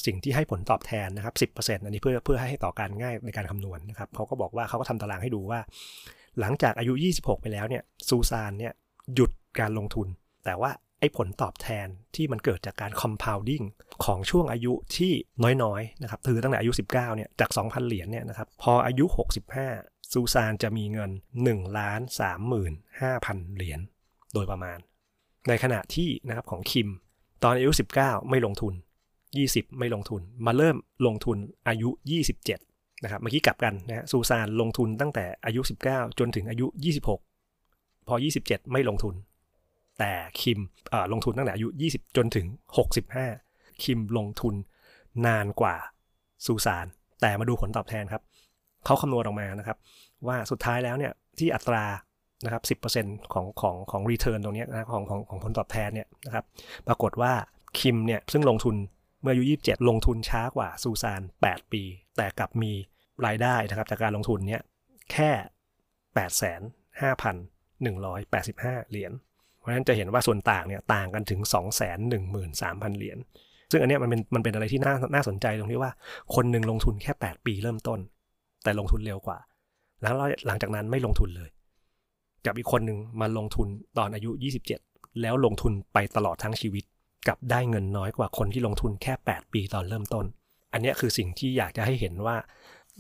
[0.06, 5.60] สิ่งที่ให้ผลตอบแทนนะครับ 10%อันนี้เพื่อเพื่อให้ต่อการง่ายในการคำนวณนะครับเขาก็บอกว่าเขาก็ทำตารางให้ดูว่า
[6.40, 8.74] หลังจากอายุ 26 ไปแล้วเนี่ยซูซานเนี่ย
[9.16, 10.08] หยุดการลงทุน
[10.46, 13.66] แต่ว่า ไอ้ผลตอบแทนที่มันเกิดจากการ compounding
[14.06, 15.12] ของช่วงอายุที่
[15.64, 19.06] น้อยๆนะครับคือตั้งแต่อายุ 19เนี่ยจาก 2,000 เหรียญเนี่ยนะครับพออายุ
[19.60, 21.12] 65 ซูซานจะมีเงิน
[21.44, 22.02] 1ล้าน
[22.78, 23.80] 35,000 เหรียญ
[24.34, 24.78] โดยประมาณ
[25.48, 26.90] ในขณะที่นะครับของคิม
[27.44, 28.74] ตอนอายุ 19 ไม่ลงทุน
[29.26, 31.90] 20 ไม่ลงทุน มาเริ่มลงทุนอายุ
[32.46, 36.68] 27นะครับเมื่อกี้กลับกันนะซูซานลงทุนตั้งแต่อายุ 19 จนถึงอายุ
[37.38, 39.14] 26 พอ 27 ไม่ลงทุน
[40.00, 40.60] แต่คิม
[41.12, 42.48] ลงทุนตั้งแต่อายุ 20 จนถึง
[43.16, 44.56] 65 คิมลงทุน
[45.26, 45.76] นานกว่า
[46.46, 46.86] ซูซาน
[47.22, 48.24] แต่มาดูผลตอบแทนครับ
[48.86, 49.78] เขาคำนวณออกมานะครับ
[50.28, 51.86] ว่าสุดท้ายแล้วเนี่ยที่อัตรา
[52.46, 56.46] นะครับ 10%ของของของรีเทิร์นตรงนี้นะของของของผลตอบแทนเนี่ยนะครับ
[56.88, 57.34] ปรากฏว่า
[57.80, 58.76] คิมเนี่ยซึ่งลงทุน
[59.22, 61.84] เมื่ออายุ 27 ลงทุนช้ากว่าซูซาน 8 ปี
[62.18, 62.72] แต่กลับมี
[63.26, 64.62] รายได้นะครับจากการลงทุนเนี้ย
[65.12, 65.32] แค่
[67.92, 69.12] 85,185 เหรียญ
[69.68, 71.40] ราะฉะนั้นจะเห็นว่าส่วนต่างเนี่ยต่างกันถึง
[72.00, 73.18] 213,000 เหรียญ
[73.72, 75.92] ซึ่งอันนี้มันเป็นมันเป็นอะไรที่น่าน่าสนใจตรงที่ว่า
[76.36, 78.00] คนหนึ่งลงทุนแค่ 8 ปีเริ่มต้น
[78.64, 79.40] แต่ลงทุนเร็วกว่า
[80.02, 80.14] แล้ว
[80.48, 81.50] หลังจากนั้นไม่ลงทุนเลย
[82.46, 84.32] กับอีกคนหนึ่งมาลงทุนตอนอายุ
[84.80, 86.84] 27 แล้วลงทุนไปตลอดทั้งชีวิต
[87.28, 90.26] กับได้เงินน้อยกว่าคนที่ลงทุนแค่ 8 ปีตอนเริ่มต้น
[90.74, 92.36] อันนี้คือสิ่งที่อยากจะให้เห็นว่า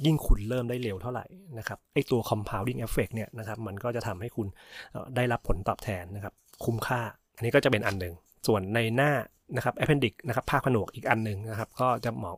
[0.05, 1.25] ยิ่งคุณเริ่มได้เร็วเท่าไหร่
[1.57, 4.47] นะครับไอตัว compounding effect เนี่ยนะครับมันก็จะทำให้คุณ
[5.15, 6.33] ได้รับผลตอบแทนนะครับ
[6.65, 7.01] คุ้มค่า
[7.35, 8.13] อันนี้ก็จะเป็นอันหนึ่ง
[8.47, 9.11] ส่วนในหน้า
[9.55, 12.37] นะครับ appendix นะครับภาคผนวกอีกอันหนึ่งนะครับ ก็จะเหมาะ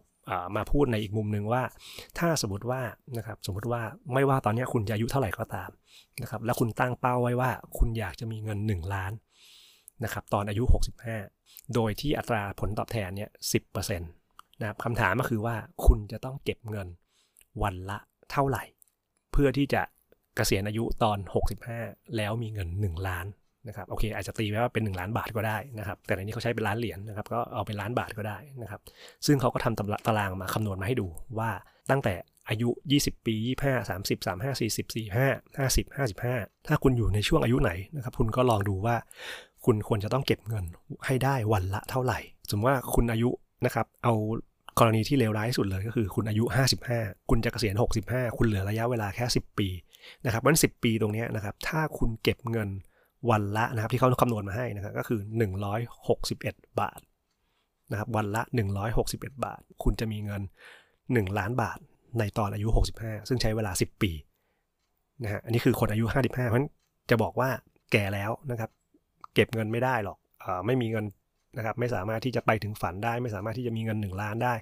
[0.55, 1.63] มาพูดในอีกมุมหนึ่งว่า
[2.19, 2.81] ถ้าสมมติว่า
[3.17, 3.81] นะครับสมมติว่า
[4.13, 5.69] ไม่ว่าตอนนี้คุณจะอายุเท่าไหร่ก็ตาม
[6.21, 9.11] นะครับแล้วคุณตั้งเป้าไว้ว่า คุณอยากจะมีเงิน 1 ล้าน
[10.03, 10.63] นะครับตอนอายุ
[11.15, 13.59] 65 โดยที่อัตราผลตอบแทนเนี่ยสิ
[14.59, 15.55] นะครับคำถามก็คือว่า
[15.85, 16.87] คุณจะต้องเก็บเงิน
[17.63, 17.97] วันละ
[18.31, 18.63] เท่าไหร่
[19.31, 19.81] เพื่อที่จะ
[20.35, 21.17] เกษียณอายุตอน
[21.67, 23.25] 65 แล้วมีเงิน 1 ล้าน
[23.67, 28.81] นะครับโอเคอาจจะตีไว้ว่าเป็น 1 ล้านบาทก็ได้นะครับ แต่ในนี้เขาใช้เป็นล้านเหรียญนะครับก็เอาเป็นล้านบาทก็ได้นะครับ
[29.25, 31.07] ซึ่งเขาก็ทำตารางมาคำนวณมาให้ดู
[31.39, 31.49] ว่า
[31.91, 32.13] ตั้งแต่
[32.49, 32.69] อายุ
[32.99, 35.85] 20 ปี 25 30 35 40 45 50
[36.27, 38.95] 55 ถ้าคุณอยู่ในช่วงอายุไหนนะครับคุณก็ลองดูว่า
[39.65, 40.65] คุณควรจะต้องเก็บเงิน
[41.05, 42.19] ให้ได้วันละเท่าไหร่
[42.49, 43.29] สมมติว่าคุณอายุ
[43.65, 44.13] นะครับเอา
[44.79, 46.43] กรณีที่เลวร้ายที่สุดเลยก็คือคุณอายุ
[46.87, 49.67] 55 คุณจะเกษียณ 65 คุณเหลือระยะเวลาแค่ 10 ปี
[50.25, 52.69] นะครับมัน10 ปีตรงนี้นะครับถ้าคุณเก็บเงิน
[53.29, 55.19] วันละนะครับที่เขาคำนวณมาให้นะครับก็คือ
[55.99, 56.99] 161 บาท
[57.91, 58.41] นะครับวันละ
[58.93, 60.41] 161 บาท คุณจะมีเงิน
[60.89, 61.79] 1 ล้านบาท
[62.19, 64.11] ในตอนอายุ 65 ซึ่งใช้เวลา 10 ปี
[65.23, 66.67] นะฮะอันนี้คือคนอายุ 55 เพราะฉะนั้น
[67.09, 67.49] จะบอกว่า
[67.91, 68.69] แก่แล้วนะครับ
[69.33, 71.05] เก็บเงินไม่ได้หรอกอไม่มีเงิน
[71.57, 74.53] นะครับไม่สามารถที่จะไปถึงฝันได้ ไม่สามารถที่จะมีเงิน 1 ล้านได้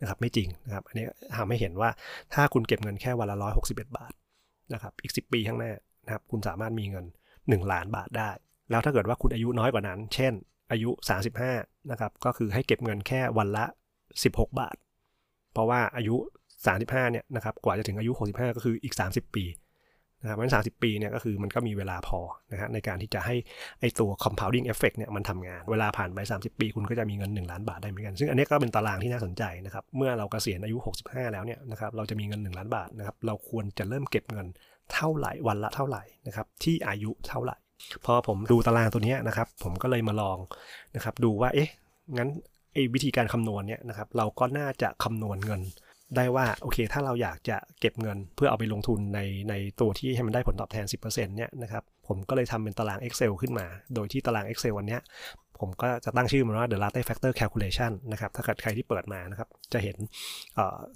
[0.00, 1.90] นะครับไม่จริงนะครับอันนี้ทำให้เห็นว่า
[2.34, 4.12] ถ้าคุณเก็บเงินแค่วันละ 161 บาท
[4.72, 5.72] นะครับอีก 10 ปีข้างหน้า
[6.04, 7.04] นะครับคุณสามารถมีเงิน
[7.52, 8.30] 1 ล้านบาทได้
[8.70, 10.32] แล้วถ้าเกิดว่าคุณอายุน้อยกว่านั้น เช่น
[10.70, 10.90] อายุ
[11.40, 13.64] 35 นะครับ ก็คือให้เก็บเงินแค่วันละ
[14.12, 14.76] 16 บาท
[15.52, 16.16] เพราะว่าอายุ
[16.64, 19.44] 35 เนี่ยนะครับ กว่าจะถึงอายุ 65 ก็คืออีก 30 ปี
[20.24, 22.20] นะครับมันสาปีเนี่ยก็คือมันก็มีเวลาพอ
[22.52, 23.34] นะฮะในการที่จะให้
[23.80, 34.46] ไอตัว compounding effect เนี่ยมันทำงาน เวลาผ่านไป 30 ปี คุณก็จะมีเงิน 1 ล้านบาทได้เหมือนกัน ซึ่งอันนี้ก็เป็นตารางที่น่าสนใจนะครับเมื่อเรากเกษียณอายุ 65 แล้วเนี่ยนะครับเราจะมีเงิน 1 ล้านบาทนะครับเราควรจะเริ่มเก็บเงิน
[34.94, 37.56] เท่าไหร่วันละเท่าไหร่นะครับที่อายุเท่าไหร่
[38.06, 40.38] พอผมดูตารางตัวนี้นะครับผมก็เลยมาลอง
[40.96, 41.68] นะครับดูว่าเอ๊ะ
[42.18, 42.28] งั้น
[42.72, 45.60] ไอ้วิธีการคำนวณเนี่ยนะครับเราก็น่าจะคำนวณเงิน
[46.16, 54.98] ได้ว่าโอเค ถ้าเราอยากจะเก็บเงินเพื่อเอาไปลงทุนในในตัวที่ให้มันได้ผลตอบแทน 10%เนี่ยนะครับผมก็เลยทำเป็นตาราง Excel ขึ้นมา โดยที่ตาราง Excel วันนี้
[55.60, 59.96] ผมก็จะตั้งชื่อมันว่า the latte factor calculation นะครับถ้าเกิดใครที่เปิดมานะครับจะเห็น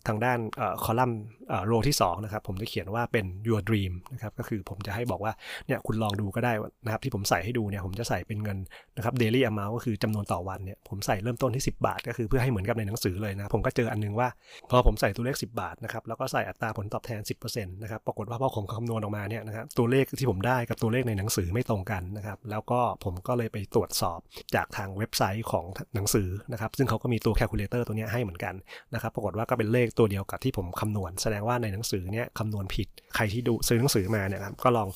[0.06, 0.38] ทางด้าน
[0.84, 1.20] คอลัมน์
[1.66, 5.32] โรที่2นะครับผมจะเขียนว่าเป็น your dream นะครับก็คือผมจะให้บอกว่า
[5.66, 6.52] เนี่ยคุณลองดูก็ได้
[6.84, 8.58] นะครับที่ผมใส่ให้ดูเนี่ยผมจะใส่เป็นเงิน
[8.96, 14.28] นะครับ daily amount ก็คือจำนวนต่อวันเนี่ยผมใส่เริ่มต้นที่ 10 บาท ก็คือเพื่อให้เหมือนกับในหนังสือเลยนะผมก็เจออันนึงว่า
[14.70, 24.18] พอผมใส่ตัวเลข 10 บาทนะครับแล้วก็ใส่อัตราผลตอบแทน 10%นะครับปรากฏว่าพอผมคำนวณออกมาเนี่ยนะครับตัวเลขที่ผมได้กับตัวเลขในหนังสือไม่ตรงกันนะครับแล้วก็ผมก็เลยไปตรวจสอบ
[24.54, 28.54] จากทางเว็บไซต์ของหนังสือนะครับซึ่งเขาก็มีตัว calculator ตัวนี้ให้เหมือนกัน
[28.94, 34.88] นะครับปรากฏว่าก็เป็นเลขตัวเดียวกับที่ผมคำนวณแสดงว่าในหนังสือเนี่ยคำนวณผิด ใครที่ดูซื้อหนังสือมาเนี่ยครับก็ลอง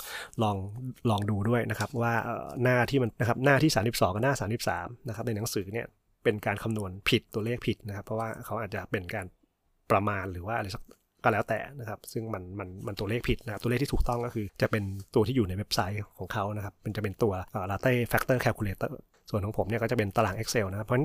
[0.43, 0.57] ลอง
[1.11, 2.15] ลองดูด้วยนะครับว่า
[2.63, 4.35] หน้าที่มันนะครับหน้าที่ 32 กับหน้า
[4.71, 5.87] 33 นะครับในหนังสือเนี่ย
[6.25, 9.27] เป็นการคำนวณผิดตัวเลขผิดนะครับ เพราะว่าเขาอาจจะเป็นการ
[9.91, 10.83] ประมาณหรือว่าอะไรสัก
[11.25, 17.33] ก็แล้วแต่นะครับ ซึ่งมันมันมันตัวเลขผิดนะตัวเลขที่ถูกต้องก็คือ จะเป็นตัวที่อยู่ในเว็บไซต์ของเขานะครับมันจะเป็นตัว
[17.71, 18.93] latte factor calculator
[19.31, 20.99] ส่วนของผมเนี่ยก็จะเป็นตาราง Excel นะครับเพราะ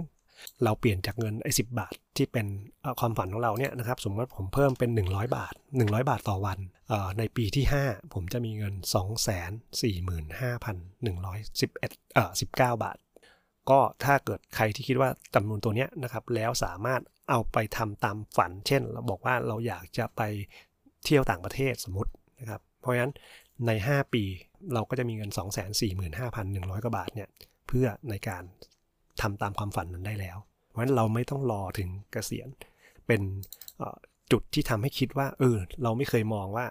[0.63, 2.47] เราเปลี่ยนจากเงินไอ้สิบาท ที่เป็น
[2.99, 6.59] ความฝันของเราเนี่ยนะครับสมมติผมเพิ่มเป็น 100 บาท 100 บาทต่อวัน
[7.17, 9.39] ในปีที่ 5 ผมจะมีเงิน 2 4 5
[10.07, 12.97] 1 1 1เอ่อ19 บาท
[13.69, 20.21] ก็ถ้าเกิดใครที่คิดว่าจำนวนตัวเนี้ยนะครับแล้วสามารถเอาไปทำตามฝัน เช่น เราบอกว่าเราอยากจะไป
[21.05, 23.13] เที่ยวต่างประเทศสมมตินะครับเพราะฉะนั้น
[23.67, 24.23] ใน 5 ปี
[24.73, 25.31] เราก็จะมีเงิน
[26.07, 27.29] 245,100 กว่าบาทเนี่ย
[27.67, 28.43] เพื่อในการ
[29.21, 30.37] ทำตามความฝันนั้นได้แล้ว
[30.69, 32.47] เพราะฉะนั้นเราไม่ต้องรอถึงเกษียณ
[33.07, 33.21] เป็น
[34.31, 36.65] จุดที่ทำให้คิดว่าเออเราไม่เคยมองว่า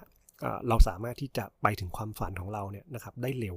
[0.68, 3.56] เราสามารถที่จะไปถึงความฝันของเราเนี่ยนะครับได้เร็ว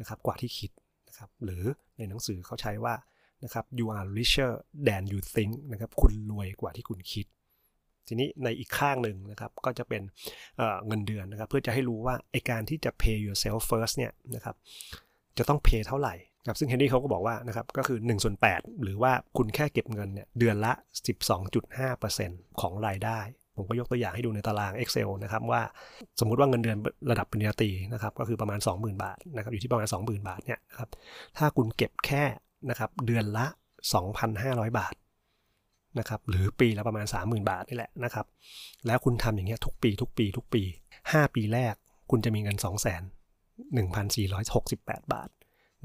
[0.00, 0.70] นะครับกว่าที่คิด
[1.08, 1.64] นะครับหรือ
[1.96, 2.94] ในหนังสือเขาใช้ว่า
[3.44, 4.52] นะครับ you are richer
[4.86, 7.26] than you think นะครับคุณรวยกว่าที่คุณคิด
[8.08, 10.02] ทีนี้ในอีกข้างหนึ่งนะครับก็จะเป็น
[10.86, 14.56] เงินเดือนนะครับเพื่อจะให้รู้ว่าไอการที่จะ pay yourself first เนี่ยนะครับ
[15.38, 16.14] จะต้อง pay เท่าไหร่
[16.46, 20.72] ครับซึ่งเฮนรี่เขาก็บอกว่านะครับก็คือ1ส่วน8หรือว่าคุณแค่เก็บเงินเนี่ยเดือนละ
[21.46, 23.20] 12.5%ของรายได้
[23.56, 25.62] ผมก็ยกตัวอย่างให้ดูในตาราง Excel นะครับว่า
[26.20, 26.76] สมมุติว่าเงินเดือน
[27.10, 30.88] ระดับปริญญาตรีนะครับก็คือประมาณ 20,000 บาทนะครับอยู่ที่ประมาณ 20,000 บาทเนี่ยครับ
[31.38, 32.24] ถ้าคุณเก็บแค่
[32.70, 33.46] นะครับเดือนละ
[34.12, 34.94] 2,500 บาท
[35.98, 38.26] นะครับหรือปีละประมาณ 30,000 บาทนี่แหละนะครับ
[38.86, 40.62] แล้วคุณทำอย่างเงี้ยทุกปีทุกปีทุกปี
[40.98, 41.74] 5 ปีแรก
[42.10, 42.76] คุณจะมีเงิน 2 1 4
[44.54, 45.28] 6 8 บาท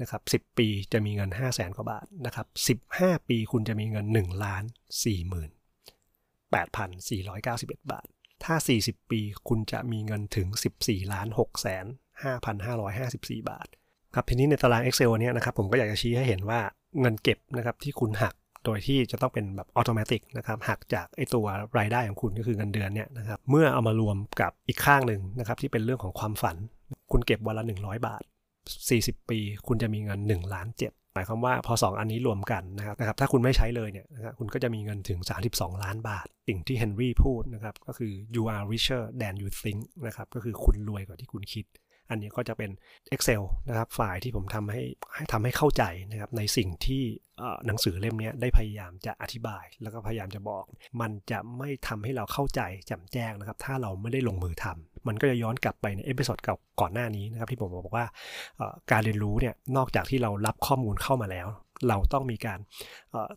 [0.00, 2.46] นะครับ10 ปีจะมีเงิน 5 0 0แสนกว่าบาทนะครับ
[2.96, 4.64] 15 ปีคุณจะมีเงิน1ล้าน
[5.02, 5.50] 4 0 0 0
[6.52, 8.06] 8,491 บาท
[8.44, 10.46] ถ้า 40 ปีคุณจะมีเงินถึง
[10.80, 11.86] 14ล้าน6แสน
[12.66, 13.68] 5,554 บาท
[14.14, 16.60] ครับทีนี้ในตาราง Excel เนี่ยนะครับผมก็อยากจะชี้ให้เห็นว่า
[17.00, 18.34] เงินเก็บนะครับที่คุณหัก
[18.64, 21.46] โดยที่จะต้องเป็นแบบอัตโนมัตินะครับหักจากไอตัว
[21.78, 26.56] รายได้ของคุณก็คือเงินเดือนเนี่ยนะครับเมื่อเอามารวมกับอีกข้างหนึ่งนะครับที่เป็นเรื่องของความฝัน
[27.12, 28.22] คุณเก็บวันละ 100 บาท
[28.88, 35.18] 40 ปี คุณจะมีเงิน1ล้านเจ็ดหมายความว่าพอ 2 อันนี้รวมกันนะครับนะครับ ถ้าคุณไม่ใช้เลยเนี่ยนะครับคุณก็จะมีเงินถึง
[35.50, 41.64] 32 ล้านบาท สิ่งที่เฮนรี่พูดนะครับ ก็คือ you are richer than you think นะครับ ก็คือคุณรวยกว่าที่คุณคิด
[42.10, 42.70] อันนี้ก็จะเป็น
[43.14, 44.82] Excel นะครับไฟล์ที่ผมทำให้
[45.14, 47.02] ให้ทำให้เข้าใจนะครับในสิ่งที่
[47.66, 50.64] หนังสือเล่มนี้ได้พยายามจะอธิบาย แล้วก็พยายามจะบอก
[51.00, 58.06] มันจะไม่ทำให้เราเข้าใจแจ่มแจ้งนะครับ ถ้าเราไม่ได้ลงมือทำมันก็จะย้อนกลับไปใน episode เก่าก่อนหน้านี้นะครับที่ผมบอกว่า
[58.90, 61.48] การเรียนรู้เนี่ยนอกจากที่เรารับข้อมูลเข้ามาแล้ว
[61.88, 62.58] เราต้องมีการ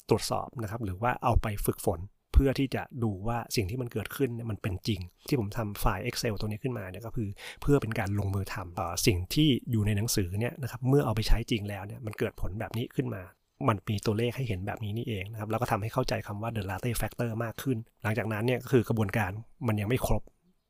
[0.09, 1.99] ตรวจสอบนะครับหรือว่าเอาไปฝึกฝน
[2.33, 7.29] เพื่อที่จะดูว่าสิ่งที่มันเกิดขึ้นมันเป็นจริง ที่ผมทำไฟล์ Excel ตัวนี้ขึ้นมาเนี่ยก็คือ
[7.61, 13.23] เพื่อเป็นการลงมือทำสิ่งที่อยู่ในหนังสือเนี่ยนะครับเมื่อเอาไปใช้จริงแล้วเนี่ยมันเกิดผลแบบนี้ขึ้นมา
[13.67, 19.31] มันมีตัวเลขให้เห็นแบบนี้นี่เองนะครับ แล้วก็ทำให้เข้าใจคำว่า the latte factor มากขึ้น หลังจากนั้นเนี่ยก็คือกระบวนการ
[19.67, 20.23] มันยังไม่ครบ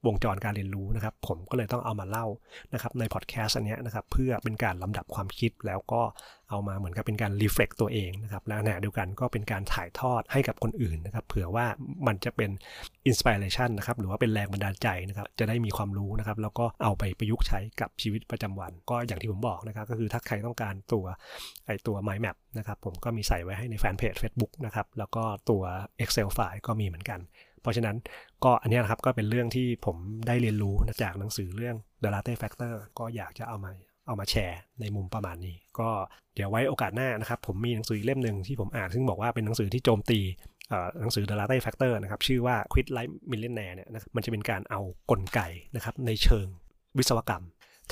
[0.08, 2.26] วงจรการเรียนรู้นะครับ ผมก็เลยต้องเอามาเล่า
[2.74, 6.02] นะครับในพอดแคสต์อันนี้นะครับเพื่อเป็นการลำดับความคิดแล้วก็
[6.50, 11.66] เอามาเหมือนกับเป็นการ reflect ตัวเองนะครับและขณะเดียวกันก็เป็นการถ่ายทอดให้กับคนอื่นนะครับเผื่อว่า
[12.08, 12.50] มันจะเป็น
[13.08, 21.06] inspiration นะครับหรือว่าเป็นแรงบันดาลใจนะครับจะได้มีความรู้นะครับแล้วก็เอาไปประยุกต์ใช้กับชีวิตประจำวัน ก็อย่างที่ผมบอกนะครับก็คือถ้าใครต้องการตัว
[21.66, 25.64] ไอตัว Mind Map นะครับผมก็มีใส่ไว้ให้ในแฟนเพจ Facebook นะครับแล้วก็ตัว
[26.04, 27.20] Excel ไฟล์ก็มีเหมือนกัน
[27.64, 27.96] เพราะฉะนั้น
[28.44, 29.98] ก็อันนี้นะครับก็เป็นเรื่องที่ผม
[30.28, 33.72] ได้เรียนรู้จากหนังสือเรื่อง The Latte Factor ก็อยากจะเอามา
[34.08, 35.90] เอามาแชร์ในมุมประมาณนี้ ก็
[36.36, 40.20] เดี๋ยวไว้โอกาสหน้านะครับ ผมมีหนังสือเล่มหนึ่งที่ผมอ่านซึ่งบอกว่าเป็นหนังสือที่โจมตี
[41.00, 45.40] หนังสือ The Latte Factor นะครับชื่อว่า Quit Like Millionaire เนี่ยนะครับมันจะเป็นการเอากลไก
[45.76, 46.48] นะครับในเชิง
[46.98, 47.44] วิศวกรรม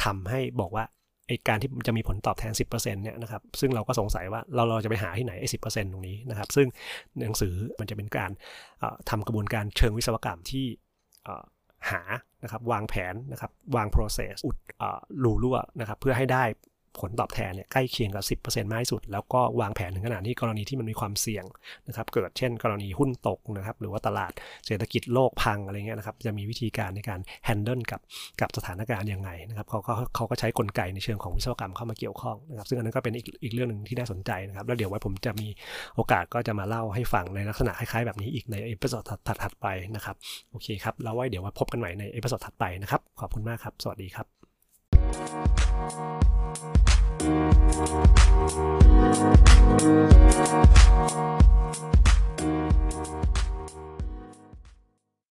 [0.03, 0.83] ทำให้บอกว่า
[1.31, 5.57] ไอการที่จะมีผลตอบแทน 10%เนี่ยนะครับซึ่งเราก็สงสัยว่าเราเราจะไปหาที่ไหนไอ้สิ
[5.93, 6.67] ตรงนี้นะครับ ซึ่ง
[7.21, 8.31] หนังสือมันจะเป็นการ
[9.09, 10.65] ทำกระบวนการเชิงวิศวกรรมที่
[11.89, 12.01] หา
[12.43, 14.57] นะครับวางแผนนะครับวาง process อุด
[15.23, 16.43] รูรั่วนะครับเพื่อให้ได้
[16.99, 21.45] ผลตอบแทนเนี่ยใกล้เคียงกับ 10%มากที่สุด แล้วก็วางแผนถึงขนาดที่กรณีที่มันมีความเสี่ยง
[21.87, 24.31] นะครับ เกิดเช่น กรณีหุ้นตกนะครับ หรือว่าตลาด
[24.65, 27.99] เศรษฐกิจโลกพังอะไรเงี้ยนะครับ จะมีวิธีการในการ handle กับ
[28.41, 35.47] กับสถานการณ์ยังไงนะครับเขาก็เขาก็ใช้กลไกในเชิงของวิศวกรรมเข้ามาเกี่ยวข้องนะครับ ซึ่งอันนั้นก็เป็นอีกอีกเรื่องหนึ่งที่น่าสนใจนะครับ แล้วเดี๋ยวไว้ผมจะมี
[35.95, 40.15] โอกาสก็จะมาเล่าให้ฟังในลักษณะคล้ายๆแบบนี้อีกใน episode ถัดๆไปนะครับ
[40.51, 44.27] โอเคครับ แล้วไว้เดี๋ยวไว้พบกันใหม่ใน episode ถัดไปนะครับ ขอบคุณมากครับ สวัสดีครับ
[46.53, 46.75] Thank
[51.95, 52.00] you.